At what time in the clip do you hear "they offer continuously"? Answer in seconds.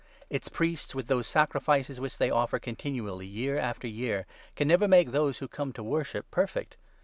2.17-3.27